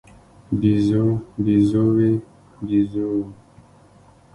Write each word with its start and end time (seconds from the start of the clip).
بیزو، 0.59 1.05
بیزووې، 1.43 2.11
بیزوو 2.65 3.25